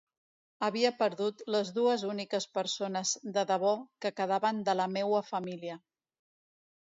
[0.67, 3.73] Havia perdut les dues úniques persones de debò
[4.05, 5.77] que quedaven de la meua família.